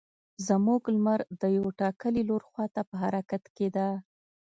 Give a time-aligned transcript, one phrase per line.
[0.47, 3.87] زموږ لمر د یو ټاکلي لور خوا ته په حرکت کې ده.